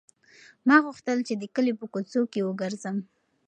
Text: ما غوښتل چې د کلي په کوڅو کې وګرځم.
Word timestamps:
ما 0.67 0.77
غوښتل 0.85 1.17
چې 1.27 1.33
د 1.37 1.43
کلي 1.55 1.73
په 1.79 1.85
کوڅو 1.93 2.21
کې 2.31 2.45
وګرځم. 2.47 2.97